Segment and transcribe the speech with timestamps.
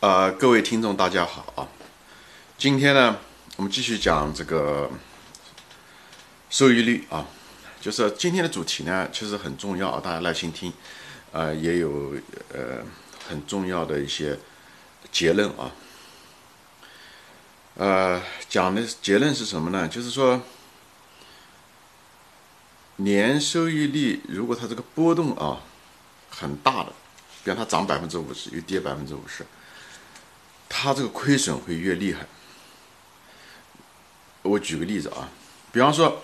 [0.00, 1.66] 呃，各位听众，大家好啊！
[2.58, 3.16] 今天呢，
[3.56, 4.90] 我们继续讲这个
[6.50, 7.26] 收益率啊，
[7.80, 10.70] 就是今天的主题呢，其实很重要啊，大家耐心听，
[11.32, 12.12] 呃，也有
[12.52, 12.84] 呃
[13.26, 14.38] 很重要的一些
[15.10, 15.72] 结论啊。
[17.76, 19.88] 呃，讲的结论是什么呢？
[19.88, 20.42] 就是说，
[22.96, 25.62] 年收益率如果它这个波动啊
[26.28, 26.92] 很大的，
[27.42, 29.46] 比方它涨百分之五十，又跌百分之五十。
[30.86, 32.24] 它这个亏损会越厉害。
[34.42, 35.28] 我举个例子啊，
[35.72, 36.22] 比方说，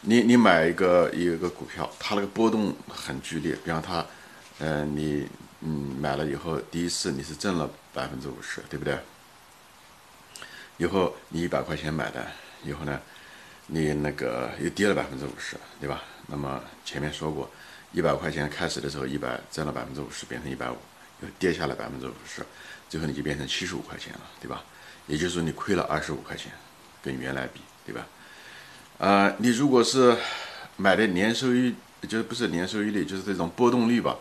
[0.00, 3.56] 你你买一个一个股票，它那个波动很剧烈。
[3.64, 4.04] 比方它，
[4.58, 5.28] 嗯，你
[5.60, 8.98] 嗯买了以后，第一次你是挣了百分之五十，对不对？
[10.78, 12.26] 以后你一百块钱买的，
[12.64, 13.00] 以后呢，
[13.68, 16.02] 你那个又跌了百分之五十，对吧？
[16.26, 17.48] 那么前面说过，
[17.92, 20.76] 一百块钱开始的时候一百挣了百分之五十，变成一百五，
[21.22, 22.44] 又跌下来百分之五十。
[22.88, 24.62] 最后你就变成七十五块钱了，对吧？
[25.06, 26.50] 也就是说你亏了二十五块钱，
[27.02, 28.06] 跟原来比，对吧？
[28.98, 30.16] 呃，你如果是
[30.76, 31.74] 买的年收益，
[32.08, 34.16] 就是不是年收益率，就是这种波动率吧，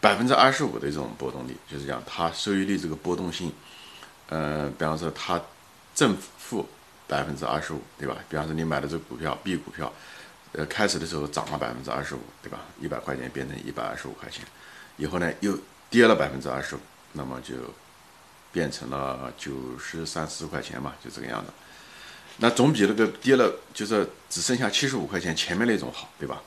[0.00, 3.52] 百分之二十五的这种波动率，就是讲它收益率这个波动性，
[4.28, 5.40] 呃，比方说它
[5.94, 6.68] 正负
[7.06, 8.16] 百分之二十五，对吧？
[8.28, 9.90] 比方说你买的这股票 B 股票，
[10.52, 12.58] 呃，开始的时候涨了百分之二十五，对吧？
[12.80, 14.44] 一百块钱变成一百二十五块钱，
[14.96, 16.80] 以后呢又跌了百分之二十五。
[17.16, 17.54] 那么就
[18.52, 21.50] 变成了九十三四块钱嘛，就这个样子。
[22.38, 26.42] 那总比那个跌了，就是只剩下七十五块钱前面那种好，对吧？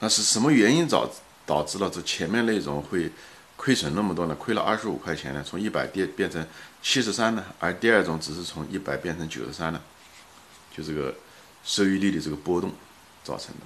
[0.00, 1.10] 那是什么原因导
[1.44, 3.10] 导致了这前面那种会
[3.56, 4.34] 亏损那么多呢？
[4.34, 5.44] 亏了二十五块钱呢？
[5.46, 6.46] 从一百跌变成
[6.82, 7.44] 七十三呢？
[7.58, 9.80] 而第二种只是从一百变成九十三呢？
[10.74, 11.14] 就这个
[11.64, 12.72] 收益率的这个波动
[13.24, 13.60] 造成的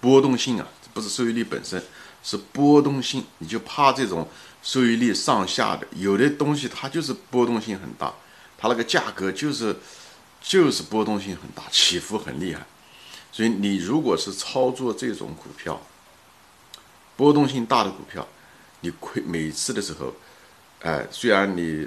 [0.00, 1.82] 波动性啊，不是收益率本身，
[2.24, 3.24] 是波动性。
[3.38, 4.26] 你就怕这种。
[4.64, 8.10] 收益率上下的有的东西它就是波动性很大，
[8.56, 9.76] 它那个价格就是
[10.40, 12.64] 就是波动性很大，起伏很厉害。
[13.30, 15.78] 所以你如果是操作这种股票，
[17.14, 18.26] 波动性大的股票，
[18.80, 20.14] 你亏每次的时候，
[20.80, 21.86] 哎，虽然你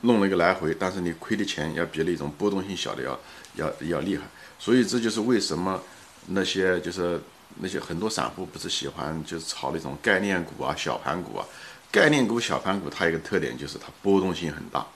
[0.00, 3.20] 弄了一个来回，但是你亏的钱要比那种波动性小的要
[3.56, 4.24] 要要厉害。
[4.58, 5.82] 所以这就是为什么
[6.28, 7.20] 那些就是。
[7.60, 11.46] 那些很多散户不是喜欢就是炒那种概念股啊、小盘股啊，
[11.90, 14.86] 概念股、小盘股它一个特点就是它波动性很大，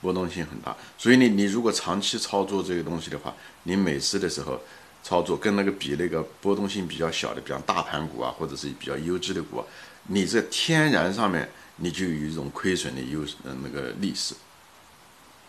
[0.00, 0.74] 波动性很大。
[0.96, 3.34] 所以你你如果长期操作这个东西的话，
[3.64, 4.60] 你每次的时候
[5.02, 9.64] 操作跟那个比那个波动性比较小的，比方大盘股啊，或者是比较优质的股，
[10.06, 14.34] 你这天然上面你就有一种亏损的优势，嗯，那个利势。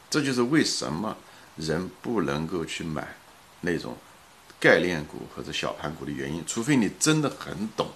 [0.10, 1.16] 这就是为什么
[1.58, 3.16] 人不能够去买
[3.62, 3.96] 那种。
[4.60, 7.88] 概念股或者小盘股的原因，除非你真的很懂，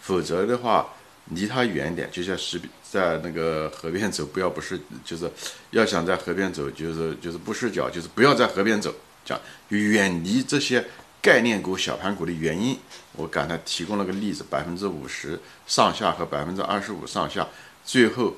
[0.00, 0.88] 否则的话，
[1.26, 2.08] 离它远点。
[2.10, 5.30] 就像石在那个河边走，不要不是，就是
[5.70, 8.92] 要想在河边走，就是就是不湿脚，就是不要在河边走。
[9.24, 9.38] 讲
[9.68, 10.84] 远离这些
[11.20, 12.76] 概念股、小盘股的原因，
[13.12, 17.46] 我刚才提供了个例子：百分之五十上下和百分之二十五上下，
[17.84, 18.34] 最后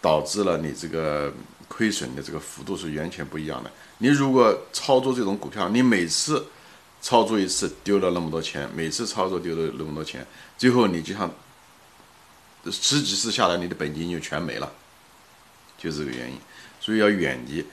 [0.00, 1.32] 导致了你这个
[1.66, 3.70] 亏损的这个幅度是完全不一样的。
[3.96, 6.46] 你如果操作这种股票，你每次
[7.00, 10.26] 操作一次丢了那么多钱，每次操作丢了那么多钱，
[10.56, 11.30] 最后你就像
[12.70, 14.70] 十几次下来，你的本金就全没了，
[15.78, 16.38] 就这个原因，
[16.80, 17.64] 所以要远离。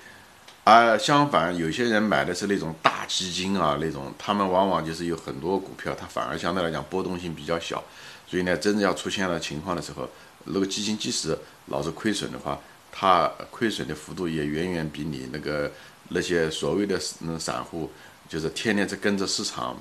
[0.63, 7.83] 而相反，有些人买的是那种大基金啊，那种他们往往就是有很多股票，它反而相对来讲波动性比较小，
[8.27, 10.09] 所以呢，真正要出现了情况的时候，
[10.45, 11.37] 那个基金即使
[11.67, 12.59] 老是亏损的话，
[12.91, 15.71] 它亏损的幅度也远远比你那个
[16.09, 16.99] 那些所谓的
[17.39, 17.91] 散户。
[18.27, 19.77] 就是天天在跟着市场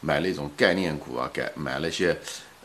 [0.00, 2.16] 买那种概念股啊，改买那些，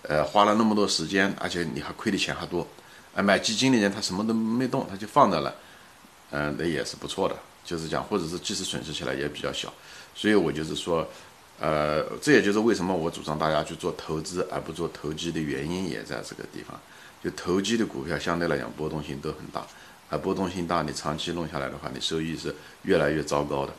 [0.04, 2.68] 呃，花了那么多时间，而且你还亏的钱还多。
[3.14, 5.56] 哎，买基金的人他什么都没动，他就放着了，
[6.32, 7.36] 嗯，那也是不错的。
[7.64, 9.72] 就是讲，或者是即使损失起来也比较小。
[10.16, 11.08] 所以我就是说，
[11.60, 16.80] 呃，这也就是为什么我主张大家去做投资而不做投机的原因，也在这个地方。
[17.24, 19.66] 就投机的股票相对来讲波动性都很大，
[20.10, 23.74] 而波动性大，你长期弄下来的话，你收益是越来越糟糕的，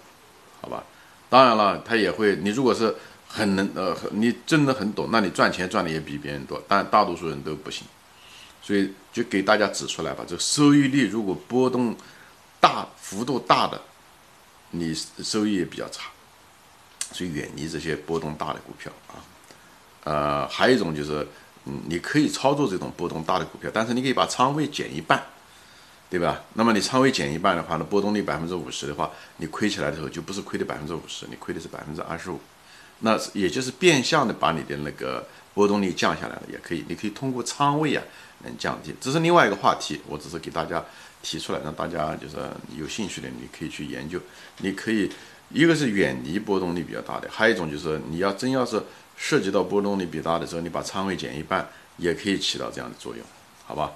[0.61, 0.85] 好吧？
[1.33, 2.37] 当然了，他也会。
[2.37, 2.95] 你如果是
[3.27, 6.63] 很能呃，你真的很懂，那你赚钱赚的也比别人多。
[6.69, 7.87] 但大多数人都不行，
[8.61, 10.27] 所以就给大家指出来吧。
[10.29, 11.97] 这收益率如果波动
[12.61, 13.81] 大、幅度大的，
[14.73, 16.11] 你收益也比较差，
[17.13, 19.17] 所以远离这些波动大的股票啊。
[20.05, 21.27] 呃，还有一种就是，
[21.65, 25.25] 嗯，你可以操作这种波动大的股票，但是你可以把仓位减一半。
[26.13, 26.43] 对吧？
[26.53, 32.39] 那么你仓位减一半的话，那波动率百分之五十的话，你亏起来的时候就不是亏的百分之五十，你亏的是百分之二十五，
[32.99, 38.05] 那也就是变相的把你的那个波动率降下来了，也可以，你可以通过仓位啊
[38.45, 40.85] 能降低，这是另外一个话题，我只是给大家
[41.23, 42.37] 提出来，让大家就是
[42.77, 44.21] 有兴趣的你可以去研究，
[44.59, 45.11] 你可以
[45.49, 48.83] 一个是远离波动率比较大的，还有一种就是你要真要是
[49.17, 51.67] 涉及到波动率比较大的时候，你把仓位减一半，
[51.97, 53.25] 也可以起到这样的作用，
[53.65, 53.93] 好吧？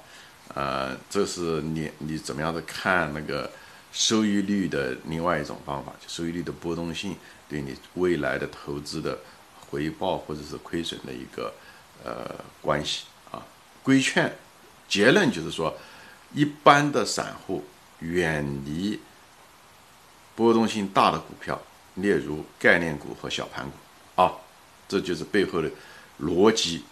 [0.54, 3.50] 呃，这是你你怎么样的看那个
[3.92, 7.16] 收益率的另外一种方法，就收益率的波动性
[7.48, 9.18] 对你未来的投资的
[9.60, 11.52] 回报或者是亏损的一个
[12.04, 13.42] 呃关系啊。
[13.82, 14.34] 规劝
[14.88, 15.76] 结论就是说，
[16.32, 17.64] 一般的散户
[17.98, 18.98] 远离
[20.34, 21.60] 波动性大的股票，
[21.94, 24.32] 例如概念股和小盘股啊，
[24.88, 25.70] 这就是背后的
[26.20, 26.84] 逻辑，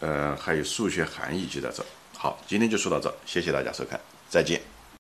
[0.00, 1.84] 呃，还有数学含义就在这。
[2.22, 4.60] 好，今天就说到这，谢谢大家收看，再见。